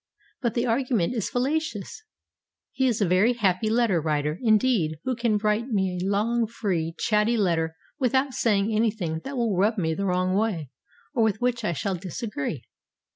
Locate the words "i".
11.63-11.73